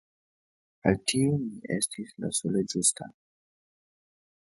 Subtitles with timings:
[0.91, 3.11] Al tiu mi estis la sole ĝusta!